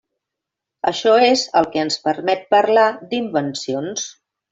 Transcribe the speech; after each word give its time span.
Això 0.91 1.11
és 1.25 1.43
el 1.61 1.69
que 1.75 1.83
ens 1.87 1.97
permet 2.07 2.47
parlar 2.55 2.87
d'invencions. 3.13 4.07